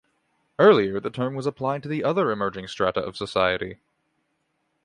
Earlier 0.57 0.99
the 0.99 1.11
term 1.11 1.35
was 1.35 1.45
applied 1.45 1.83
to 1.83 2.01
other 2.01 2.31
emerging 2.31 2.65
strata 2.67 2.99
of 3.01 3.13
the 3.13 3.17
society. 3.27 3.77